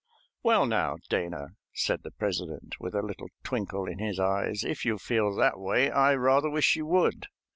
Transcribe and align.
"Well, 0.41 0.65
now, 0.65 0.97
Dana," 1.09 1.49
said 1.75 2.01
the 2.01 2.09
President, 2.09 2.79
with 2.79 2.95
a 2.95 3.03
little 3.03 3.27
twinkle 3.43 3.85
in 3.85 3.99
his 3.99 4.19
eyes, 4.19 4.63
"if 4.63 4.83
you 4.83 4.97
feel 4.97 5.35
that 5.35 5.59
way, 5.59 5.91
I 5.91 6.15
rather 6.15 6.49
wish 6.49 6.75
you 6.75 6.87
would. 6.87 7.27